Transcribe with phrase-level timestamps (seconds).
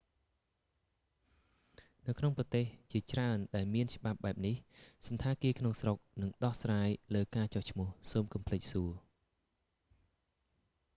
[2.07, 4.55] នៅក្នុងប្រទេសជាច្រើនដែលមានច្បាប់បែបនេះ
[5.07, 8.91] សណ្ឋាគារក្នុងស្រុកនឹងដោះស្រាយលើការចុះឈ្មោះ សូមកុំភ្លេចសួរ